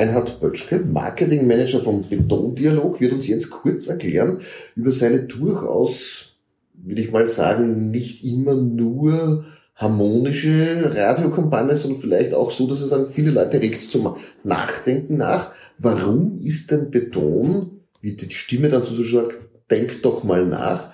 [0.00, 4.40] Reinhard Bötschke, Marketingmanager vom Betondialog, wird uns jetzt kurz erklären
[4.74, 6.36] über seine durchaus,
[6.72, 9.44] würde ich mal sagen, nicht immer nur
[9.74, 15.50] harmonische Radiokampagne, sondern vielleicht auch so, dass es an viele Leute regt zum Nachdenken nach.
[15.78, 19.38] Warum ist denn Beton, wie die Stimme dann so sagt,
[19.70, 20.92] denkt doch mal nach,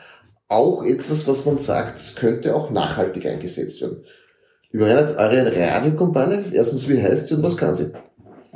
[0.48, 3.98] auch etwas, was man sagt, es könnte auch nachhaltig eingesetzt werden?
[4.72, 7.92] Lieber Reinhard, eure Radiokampagne, erstens, wie heißt sie und was kann sie?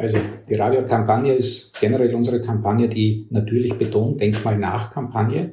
[0.01, 0.19] Also
[0.49, 5.53] die Radiokampagne ist generell unsere Kampagne, die natürlich betont, Denkmal nach Kampagne.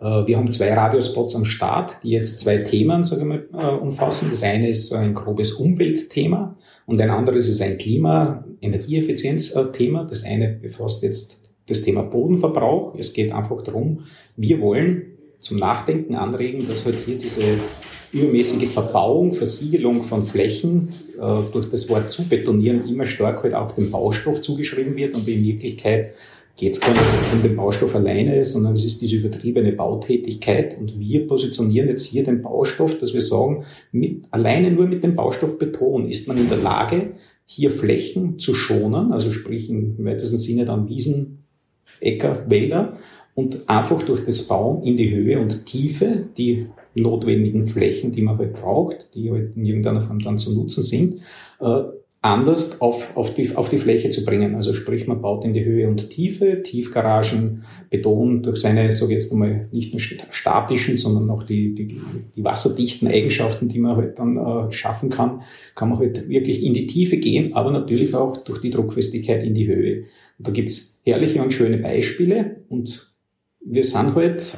[0.00, 4.30] Äh, wir haben zwei Radiospots am Start, die jetzt zwei Themen sagen wir, äh, umfassen.
[4.30, 10.08] Das eine ist ein grobes Umweltthema und ein anderes ist ein Klima-Energieeffizienz-Thema.
[10.10, 12.96] Das eine befasst jetzt das Thema Bodenverbrauch.
[12.98, 14.06] Es geht einfach darum,
[14.36, 17.44] wir wollen zum Nachdenken anregen, dass halt hier diese
[18.14, 23.90] übermäßige Verbauung, Versiegelung von Flächen äh, durch das Wort zubetonieren immer stark halt auch dem
[23.90, 26.14] Baustoff zugeschrieben wird und in Wirklichkeit
[26.56, 30.98] geht es gar nicht um den Baustoff alleine, sondern es ist diese übertriebene Bautätigkeit und
[31.00, 35.58] wir positionieren jetzt hier den Baustoff, dass wir sagen, mit, alleine nur mit dem Baustoff
[35.58, 37.14] Beton ist man in der Lage,
[37.46, 41.44] hier Flächen zu schonen, also sprich im weitesten Sinne dann Wiesen,
[42.00, 42.98] Äcker, Wälder
[43.34, 48.38] und einfach durch das Bauen in die Höhe und Tiefe die notwendigen Flächen, die man
[48.38, 51.20] halt braucht, die halt in irgendeiner Form dann zu nutzen sind,
[51.60, 51.82] äh,
[52.24, 54.54] anders auf, auf, die, auf die Fläche zu bringen.
[54.54, 59.30] Also sprich, man baut in die Höhe und Tiefe, Tiefgaragen, Beton durch seine, so jetzt
[59.30, 62.00] einmal, nicht nur statischen, sondern auch die, die,
[62.34, 65.42] die wasserdichten Eigenschaften, die man halt dann äh, schaffen kann,
[65.74, 69.52] kann man halt wirklich in die Tiefe gehen, aber natürlich auch durch die Druckfestigkeit in
[69.52, 70.04] die Höhe.
[70.38, 73.14] Und da gibt's herrliche und schöne Beispiele und
[73.62, 74.56] wir sind halt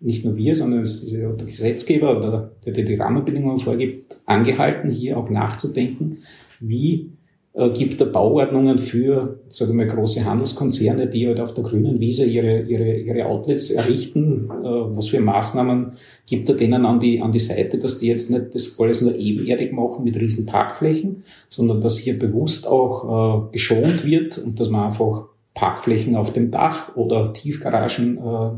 [0.00, 4.20] nicht nur wir, sondern es ist ja der Gesetzgeber oder der, der die Rahmenbedingungen vorgibt,
[4.26, 6.18] angehalten, hier auch nachzudenken,
[6.60, 7.12] wie
[7.54, 12.24] äh, gibt er Bauordnungen für, sagen wir, große Handelskonzerne, die halt auf der grünen Wiese
[12.24, 14.48] ihre, ihre, ihre Outlets errichten?
[14.50, 15.94] Äh, was für Maßnahmen
[16.26, 19.16] gibt er denen an die, an die Seite, dass die jetzt nicht das alles nur
[19.16, 24.70] ebenerdig machen mit riesen Parkflächen, sondern dass hier bewusst auch äh, geschont wird und dass
[24.70, 28.50] man einfach Parkflächen auf dem Dach oder Tiefgaragen äh,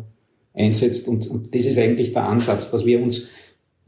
[0.55, 1.09] einsetzt.
[1.09, 3.29] Und, und das ist eigentlich der Ansatz, dass wir uns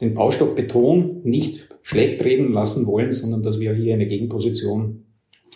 [0.01, 5.05] den Baustoff Beton nicht schlecht reden lassen wollen, sondern dass wir hier eine Gegenposition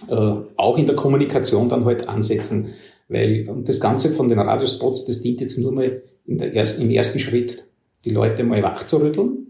[0.08, 0.14] äh,
[0.56, 2.70] auch in der Kommunikation dann halt ansetzen.
[3.08, 6.82] Weil und das Ganze von den Radiospots, das dient jetzt nur mal in der ersten,
[6.82, 7.64] im ersten Schritt,
[8.04, 9.46] die Leute mal wachzurütteln.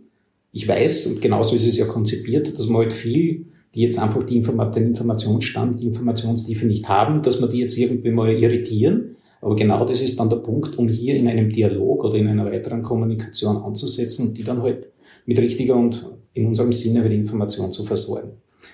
[0.52, 4.22] Ich weiß, und genauso ist es ja konzipiert, dass man halt viel, die jetzt einfach
[4.22, 9.15] die Informa den Informationsstand, die Informationstiefe nicht haben, dass man die jetzt irgendwie mal irritieren.
[9.46, 12.46] Aber genau das ist dann der Punkt, um hier in einem Dialog oder in einer
[12.46, 14.88] weiteren Kommunikation anzusetzen und die dann halt
[15.24, 18.32] mit richtiger und in unserem Sinne halt Information zu versorgen.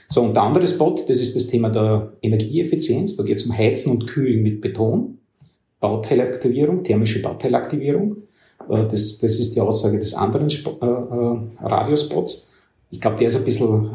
[0.09, 3.19] So, und der andere Spot, das ist das Thema der Energieeffizienz.
[3.19, 5.19] Da geht es um Heizen und Kühlen mit Beton,
[5.79, 8.23] Bauteilaktivierung, thermische Bauteilaktivierung.
[8.71, 12.51] Äh, das, das ist die Aussage des anderen Sp äh, äh, Radiospots.
[12.91, 13.91] Ich glaube, der ist ein bisschen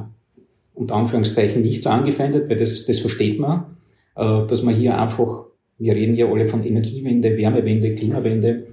[0.75, 3.77] unter Anführungszeichen nicht so angefeindet, weil das, das versteht man,
[4.15, 5.45] äh, dass man hier einfach,
[5.79, 8.67] wir reden ja alle von Energiewende, Wärmewende, Klimawende,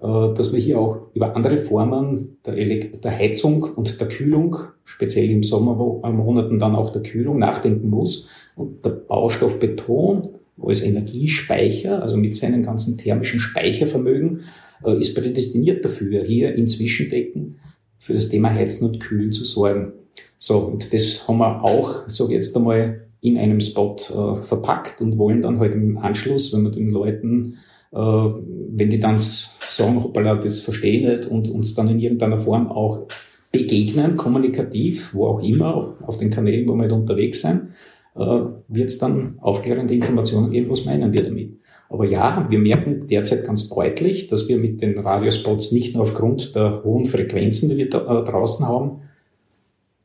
[0.00, 4.56] äh, dass man hier auch über andere Formen der, Elekt der Heizung und der Kühlung,
[4.84, 8.28] speziell im Sommermonaten dann auch der Kühlung, nachdenken muss.
[8.56, 10.30] Und der Baustoff Beton
[10.62, 14.40] als Energiespeicher, also mit seinem ganzen thermischen Speichervermögen,
[14.84, 17.56] äh, ist prädestiniert dafür, hier in Zwischendecken
[17.98, 19.92] für das Thema Heizen und Kühlen zu sorgen.
[20.38, 25.18] So, und das haben wir auch, so jetzt einmal, in einem Spot äh, verpackt und
[25.18, 27.58] wollen dann halt im Anschluss, wenn wir den Leuten
[27.92, 32.38] äh, wenn die dann sagen, hoppala, das verstehe ich nicht und uns dann in irgendeiner
[32.38, 33.06] Form auch
[33.52, 37.70] begegnen, kommunikativ, wo auch immer, auf den Kanälen, wo wir halt unterwegs sind,
[38.14, 41.58] äh, wird es dann aufklärende Informationen geben, was meinen wir damit.
[41.88, 46.54] Aber ja, wir merken derzeit ganz deutlich, dass wir mit den Radiospots nicht nur aufgrund
[46.54, 49.02] der hohen Frequenzen, die wir da, äh, draußen haben,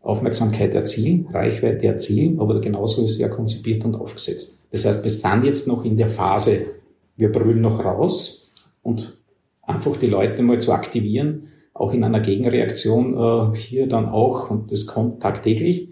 [0.05, 4.67] Aufmerksamkeit erzielen, Reichweite erzielen, aber genauso ist ja konzipiert und aufgesetzt.
[4.71, 6.65] Das heißt, wir sind jetzt noch in der Phase
[7.17, 9.17] wir brüllen noch raus und
[9.61, 14.71] einfach die Leute mal zu aktivieren, auch in einer Gegenreaktion äh, hier dann auch, und
[14.71, 15.89] das kommt tagtäglich,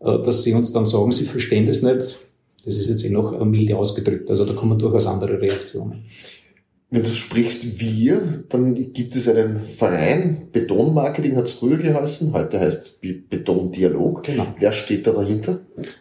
[0.00, 2.18] äh, dass sie uns dann sagen, sie verstehen das nicht.
[2.64, 4.30] Das ist jetzt eh noch milde ausgedrückt.
[4.30, 6.04] Also da kommen durchaus andere Reaktionen.
[6.90, 12.60] Wenn du sprichst wir, dann gibt es einen Verein, Betonmarketing hat es früher geheißen, heute
[12.60, 14.22] heißt es Betondialog.
[14.22, 14.54] Genau.
[14.58, 15.60] Wer steht da dahinter?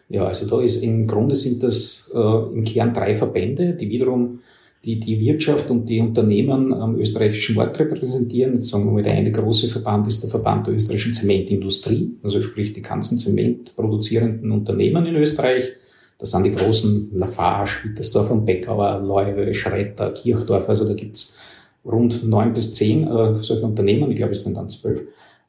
[0.10, 4.42] Ja, also da ist im Grunde sind das äh, im Kern drei Verbände, die wiederum
[4.86, 8.56] die die Wirtschaft und die Unternehmen am österreichischen Markt repräsentieren.
[8.56, 12.42] Jetzt sagen wir mal, der eine große Verband ist der Verband der österreichischen Zementindustrie, also
[12.42, 15.72] sprich die ganzen zementproduzierenden Unternehmen in Österreich.
[16.24, 20.70] Das sind die großen Lafarge, Wittersdorf und Beckauer, Leuwe, Schretter, Kirchdorf.
[20.70, 21.38] Also da gibt's
[21.84, 25.02] rund neun bis zehn äh, solche Unternehmen, ich glaube es sind dann zwölf,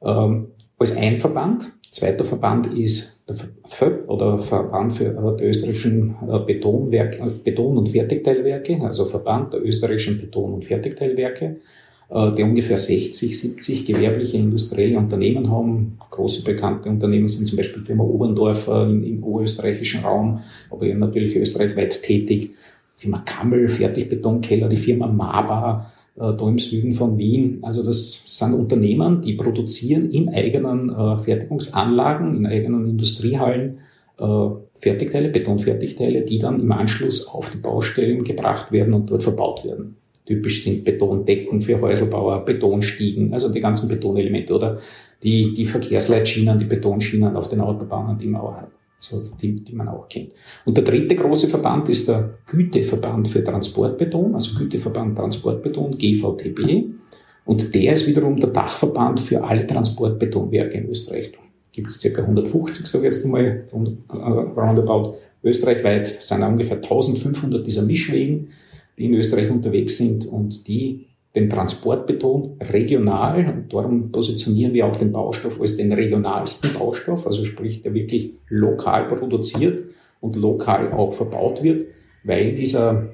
[0.02, 1.70] ähm, als ein Verband.
[1.92, 3.36] Zweiter Verband ist der
[3.68, 9.52] FÖB oder Verband für äh, die österreichischen äh, Betonwerke, äh, Beton- und Fertigteilwerke, also Verband
[9.52, 11.60] der österreichischen Beton- und Fertigteilwerke.
[12.10, 15.98] Äh, die ungefähr 60, 70 gewerbliche industrielle Unternehmen haben.
[16.10, 20.40] Große bekannte Unternehmen sind zum Beispiel Firma Oberndorfer im, im oberösterreichischen Raum,
[20.70, 22.54] aber eben natürlich österreichweit tätig.
[22.96, 27.58] Firma Kammel, Fertigbetonkeller, die Firma Maba, äh, da im Süden von Wien.
[27.62, 33.78] Also das sind Unternehmen, die produzieren in eigenen äh, Fertigungsanlagen, in eigenen Industriehallen
[34.78, 39.96] Fertigteile, Betonfertigteile, die dann im Anschluss auf die Baustellen gebracht werden und dort verbaut werden.
[40.26, 44.78] Typisch sind Betondecken für Häuselbauer, Betonstiegen, also die ganzen Betonelemente oder
[45.22, 48.70] die, die Verkehrsleitschienen, die Betonschienen auf den Autobahnen, die man auch hat.
[48.98, 50.32] So, die, die man auch kennt.
[50.64, 56.84] Und der dritte große Verband ist der Güteverband für Transportbeton, also Güteverband Transportbeton, GVTB.
[57.44, 61.32] Und der ist wiederum der Dachverband für alle Transportbetonwerke in Österreich.
[61.72, 62.22] Gibt es ca.
[62.22, 65.16] 150, sage ich jetzt einmal, roundabout.
[65.42, 68.48] Österreichweit sind ungefähr 1500 dieser Mischwegen
[68.98, 74.96] die in Österreich unterwegs sind und die den Transportbeton regional, und darum positionieren wir auch
[74.96, 79.82] den Baustoff als den regionalsten Baustoff, also sprich, der wirklich lokal produziert
[80.20, 81.86] und lokal auch verbaut wird,
[82.22, 83.10] weil dieser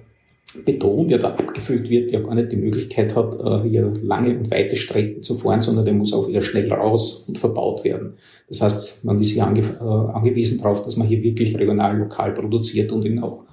[0.64, 4.50] Beton, der da abgefüllt wird, ja gar nicht die Möglichkeit hat, äh, hier lange und
[4.50, 8.14] weite Strecken zu fahren, sondern der muss auch wieder schnell raus und verbaut werden.
[8.48, 12.34] Das heißt, man ist hier ange äh, angewiesen darauf, dass man hier wirklich regional, lokal
[12.34, 13.44] produziert und ihn auch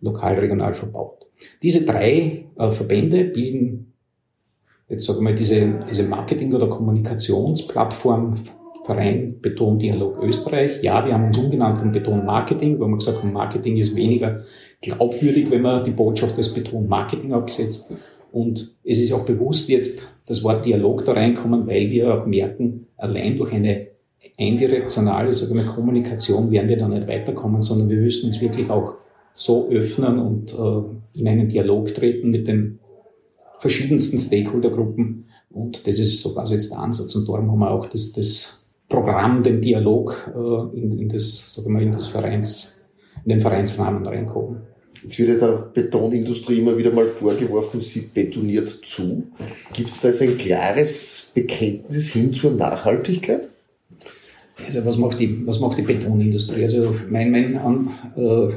[0.00, 1.21] lokal, regional verbaut.
[1.62, 3.92] Diese drei äh, Verbände bilden
[4.92, 8.36] jetzt sagen wir mal diese, diese Marketing- oder Kommunikationsplattform
[8.84, 10.82] Verein Beton Dialog Österreich.
[10.82, 14.42] Ja, wir haben uns umgenannt von Beton Marketing, weil wir gesagt haben, Marketing ist weniger
[14.80, 17.94] glaubwürdig, wenn man die Botschaft des Beton Marketing absetzt.
[18.32, 22.86] Und es ist auch bewusst jetzt das Wort Dialog da reinkommen, weil wir auch merken,
[22.96, 23.86] allein durch eine
[24.38, 28.94] eindirektionale sagen wir, Kommunikation werden wir da nicht weiterkommen, sondern wir müssen uns wirklich auch
[29.34, 32.78] so öffnen und äh, in einen Dialog treten mit den
[33.58, 35.26] verschiedensten Stakeholdergruppen.
[35.50, 37.14] Und das ist so quasi jetzt der Ansatz.
[37.14, 41.72] Und darum haben wir auch das, das Programm, den Dialog äh, in, in, das, sagen
[41.72, 42.84] wir, in das Vereins,
[43.24, 44.62] in den Vereinsrahmen reinkommen.
[45.02, 49.24] Jetzt wird ja der Betonindustrie immer wieder mal vorgeworfen, sie betoniert zu.
[49.72, 53.48] Gibt es da jetzt ein klares Bekenntnis hin zur Nachhaltigkeit?
[54.66, 56.62] Also was macht die, was macht die Betonindustrie?
[56.62, 57.54] Also mein, mein
[58.16, 58.48] äh,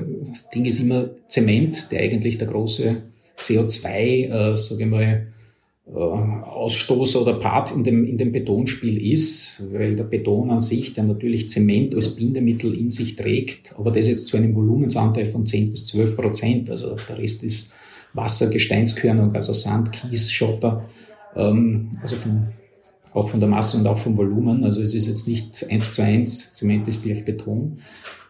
[0.54, 2.98] Ding ist immer Zement, der eigentlich der große
[3.40, 5.28] CO2, äh, sage ich mal,
[5.88, 10.94] äh, Ausstoßer oder Part in dem, in dem Betonspiel ist, weil der Beton an sich,
[10.94, 15.46] der natürlich Zement als Bindemittel in sich trägt, aber das jetzt zu einem Volumensanteil von
[15.46, 17.74] 10 bis 12 Prozent, also der Rest ist
[18.14, 20.90] Wasser, Gesteinskörnung, also Sand, Kies, Schotter,
[21.36, 22.48] ähm, also von
[23.16, 24.64] auch von der Masse und auch vom Volumen.
[24.64, 27.80] Also es ist jetzt nicht eins zu eins, Zement ist gleich Beton.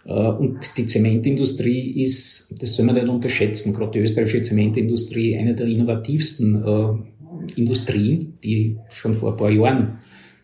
[0.05, 5.55] Äh, und die Zementindustrie ist, das soll man nicht unterschätzen, gerade die österreichische Zementindustrie, eine
[5.55, 9.99] der innovativsten äh, Industrien, die schon vor ein paar Jahren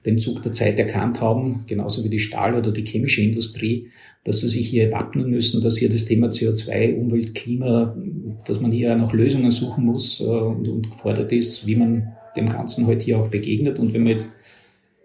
[0.08, 3.90] den Zug der Zeit erkannt haben, genauso wie die Stahl- oder die chemische Industrie,
[4.24, 7.96] dass sie sich hier wappnen müssen, dass hier das Thema CO2, Umwelt, Klima,
[8.48, 12.50] dass man hier nach Lösungen suchen muss äh, und, und gefordert ist, wie man dem
[12.50, 13.80] Ganzen halt hier auch begegnet.
[13.80, 14.38] Und wenn man jetzt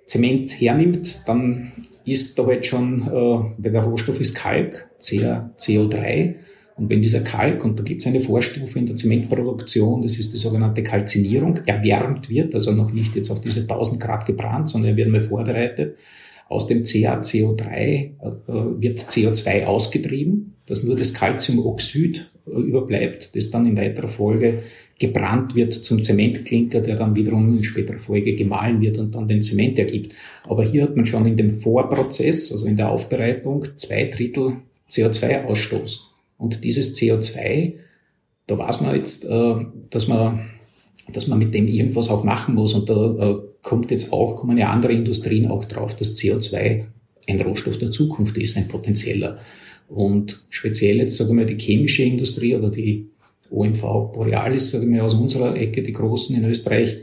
[0.06, 1.72] Zement hernimmt, dann
[2.04, 6.36] ist da halt schon, äh, weil der Rohstoff ist Kalk, CO3.
[6.76, 10.32] Und wenn dieser Kalk, und da gibt es eine Vorstufe in der Zementproduktion, das ist
[10.32, 14.90] die sogenannte Kalzinierung, erwärmt wird, also noch nicht jetzt auf diese 1000 Grad gebrannt, sondern
[14.90, 15.96] er wird mal vorbereitet.
[16.48, 18.10] Aus dem CaCO3 äh,
[18.46, 24.62] wird CO2 ausgetrieben, dass nur das Calciumoxid äh, überbleibt, das dann in weiterer Folge
[24.98, 29.42] gebrannt wird zum Zementklinker, der dann wiederum in späterer Folge gemahlen wird und dann den
[29.42, 30.14] Zement ergibt.
[30.44, 34.54] Aber hier hat man schon in dem Vorprozess, also in der Aufbereitung, zwei Drittel
[34.90, 36.00] CO2-Ausstoß.
[36.38, 37.74] Und dieses CO2,
[38.46, 39.54] da weiß man jetzt, äh,
[39.90, 40.46] dass man,
[41.12, 42.72] dass man mit dem irgendwas auch machen muss.
[42.72, 46.84] Und da äh, kommt jetzt auch, kommen ja andere Industrien auch drauf, dass CO2
[47.28, 49.40] ein Rohstoff der Zukunft ist, ein potenzieller.
[49.88, 53.10] Und speziell jetzt, sagen wir, die chemische Industrie oder die
[53.50, 53.80] OMV
[54.12, 56.98] Borealis, sagen wir aus unserer Ecke, die Großen in Österreich,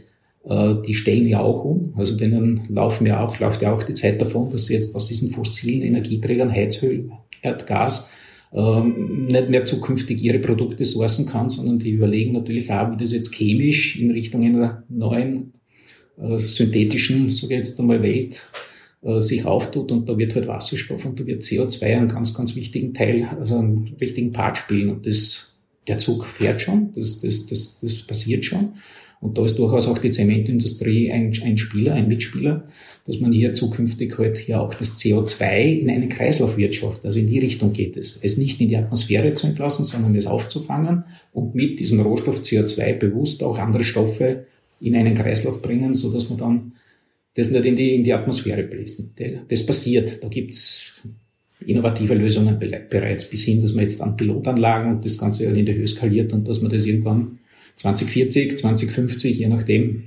[0.45, 1.93] äh, die stellen ja auch um.
[1.95, 5.07] Also denen laufen ja auch, läuft ja auch die Zeit davon, dass sie jetzt aus
[5.07, 7.09] diesen fossilen Energieträgern, Heizöl,
[7.41, 8.11] Erdgas,
[8.53, 13.11] ähm, nicht mehr zukünftig ihre Produkte sourcen kann, sondern die überlegen natürlich auch, wie das
[13.11, 15.53] jetzt chemisch in Richtung einer neuen
[16.21, 18.45] äh, synthetischen, ich jetzt einmal, Welt
[19.01, 22.55] äh, sich auftut und da wird halt Wasserstoff und da wird CO2 einen ganz, ganz
[22.55, 25.52] wichtigen Teil, also einen richtigen Part spielen und das,
[25.87, 28.73] der Zug fährt schon, das, das, das, das passiert schon.
[29.23, 32.67] Und da ist durchaus auch die Zementindustrie ein, ein Spieler, ein Mitspieler,
[33.05, 37.39] dass man hier zukünftig halt hier auch das CO2 in eine Kreislaufwirtschaft, also in die
[37.39, 38.19] Richtung geht es.
[38.21, 42.95] Es nicht in die Atmosphäre zu entlassen, sondern es aufzufangen und mit diesem Rohstoff CO2
[42.95, 44.45] bewusst auch andere Stoffe
[44.81, 46.71] in einen Kreislauf bringen, so dass man dann
[47.35, 49.01] das nicht in die, in die Atmosphäre bläst.
[49.47, 50.21] Das passiert.
[50.21, 50.95] Da gibt's
[51.65, 55.65] innovative Lösungen bereits bis hin, dass man jetzt an Pilotanlagen und das Ganze halt in
[55.65, 57.39] der Höhe skaliert und dass man das irgendwann
[57.75, 60.03] 2040, 2050, je nachdem,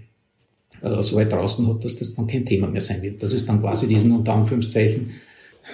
[0.82, 3.22] äh, so weit draußen hat, dass das dann kein Thema mehr sein wird.
[3.22, 5.10] Dass es dann quasi diesen unter Anführungszeichen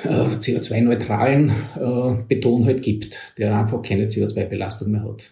[0.04, 5.30] äh, CO2-neutralen äh, Beton halt gibt, der einfach keine CO2-Belastung mehr hat.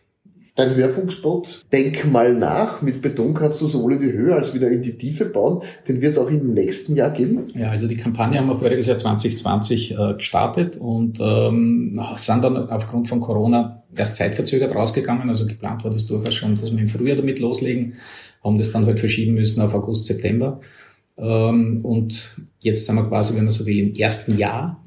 [0.57, 4.71] Dein Hörfunkspot, denk mal nach, mit Beton kannst du sowohl in die Höhe als wieder
[4.71, 7.45] in die Tiefe bauen, den wird es auch im nächsten Jahr geben?
[7.55, 12.57] Ja, also die Kampagne haben wir voriges Jahr 2020 äh, gestartet und ähm, sind dann
[12.57, 16.89] aufgrund von Corona erst zeitverzögert rausgegangen, also geplant war das durchaus schon, dass wir im
[16.89, 17.95] Frühjahr damit loslegen,
[18.43, 20.61] haben das dann halt verschieben müssen auf August, September.
[21.17, 24.83] Ähm, und jetzt sind wir quasi, wenn man so will, im ersten Jahr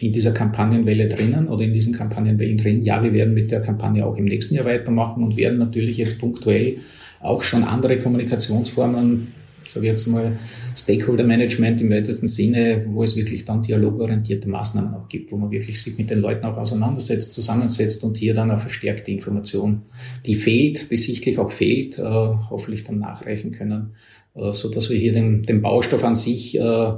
[0.00, 2.84] in dieser Kampagnenwelle drinnen oder in diesen Kampagnenwellen drin.
[2.84, 6.18] Ja, wir werden mit der Kampagne auch im nächsten Jahr weitermachen und werden natürlich jetzt
[6.20, 6.78] punktuell
[7.20, 9.34] auch schon andere Kommunikationsformen,
[9.66, 10.38] sage ich jetzt mal
[10.76, 15.50] Stakeholder Management im weitesten Sinne, wo es wirklich dann dialogorientierte Maßnahmen auch gibt, wo man
[15.50, 19.82] wirklich sich mit den Leuten auch auseinandersetzt, zusammensetzt und hier dann eine verstärkte Information,
[20.26, 23.94] die fehlt, die sichtlich auch fehlt, äh, hoffentlich dann nachreichen können,
[24.36, 26.92] äh, so dass wir hier den, den Baustoff an sich äh,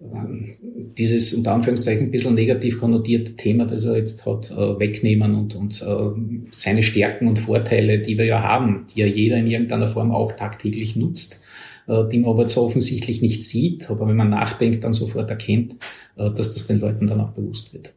[0.00, 5.54] dieses unter Anführungszeichen ein bisschen negativ konnotierte Thema, das er jetzt hat, äh, wegnehmen und,
[5.54, 9.88] und äh, seine Stärken und Vorteile, die wir ja haben, die ja jeder in irgendeiner
[9.88, 11.42] Form auch tagtäglich nutzt,
[11.86, 15.76] äh, die man aber so offensichtlich nicht sieht, aber wenn man nachdenkt, dann sofort erkennt,
[16.16, 17.94] dass das den Leuten dann auch bewusst wird.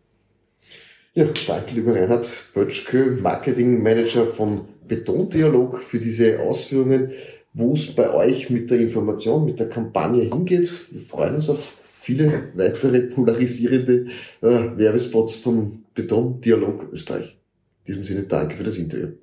[1.14, 7.12] Ja, danke lieber Reinhard Bötschke, Marketing Manager von Betondialog für diese Ausführungen,
[7.54, 10.72] wo es bei euch mit der Information, mit der Kampagne hingeht.
[10.92, 14.08] Wir freuen uns auf viele weitere polarisierende
[14.42, 17.40] äh, Werbespots vom Beton Dialog Österreich.
[17.86, 19.23] In diesem Sinne danke für das Interview.